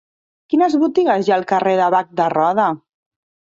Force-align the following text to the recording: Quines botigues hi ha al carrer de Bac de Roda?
Quines 0.53 0.77
botigues 0.83 1.23
hi 1.29 1.35
ha 1.35 1.37
al 1.39 1.47
carrer 1.53 1.77
de 1.83 1.93
Bac 1.99 2.13
de 2.23 2.33
Roda? 2.39 2.69